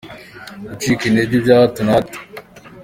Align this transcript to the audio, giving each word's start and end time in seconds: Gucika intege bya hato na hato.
Gucika 0.67 1.01
intege 1.05 1.35
bya 1.43 1.55
hato 1.61 1.81
na 1.83 1.91
hato. 1.95 2.19